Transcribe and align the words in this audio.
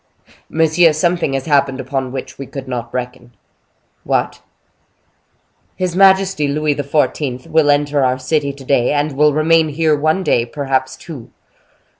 "Monsieur, 0.49 0.93
something 0.93 1.33
has 1.33 1.45
happened 1.45 1.79
upon 1.79 2.11
which 2.11 2.39
we 2.39 2.47
could 2.47 2.67
not 2.67 2.91
reckon." 2.91 3.33
"What?" 4.03 4.41
"His 5.75 5.95
majesty 5.95 6.47
Louis 6.47 6.73
XIV. 6.73 7.45
will 7.45 7.69
enter 7.69 8.03
our 8.03 8.17
city 8.17 8.51
to 8.51 8.65
day, 8.65 8.93
and 8.93 9.11
will 9.15 9.31
remain 9.35 9.69
here 9.69 9.95
one 9.95 10.23
day, 10.23 10.43
perhaps 10.47 10.95
two." 10.95 11.29